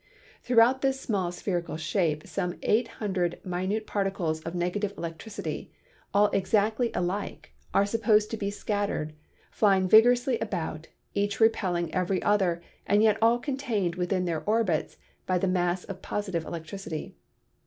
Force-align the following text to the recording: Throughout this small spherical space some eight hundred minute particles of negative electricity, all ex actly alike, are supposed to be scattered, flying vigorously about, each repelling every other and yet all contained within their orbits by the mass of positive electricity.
Throughout 0.41 0.81
this 0.81 0.99
small 0.99 1.31
spherical 1.31 1.77
space 1.77 2.21
some 2.25 2.57
eight 2.63 2.87
hundred 2.97 3.39
minute 3.45 3.85
particles 3.85 4.41
of 4.41 4.55
negative 4.55 4.95
electricity, 4.97 5.69
all 6.11 6.31
ex 6.33 6.55
actly 6.55 6.89
alike, 6.95 7.51
are 7.71 7.85
supposed 7.85 8.31
to 8.31 8.35
be 8.37 8.49
scattered, 8.49 9.13
flying 9.51 9.87
vigorously 9.87 10.39
about, 10.39 10.87
each 11.13 11.39
repelling 11.39 11.93
every 11.93 12.19
other 12.23 12.63
and 12.87 13.03
yet 13.03 13.19
all 13.21 13.37
contained 13.37 13.93
within 13.93 14.25
their 14.25 14.43
orbits 14.49 14.97
by 15.27 15.37
the 15.37 15.47
mass 15.47 15.83
of 15.83 16.01
positive 16.01 16.45
electricity. 16.45 17.13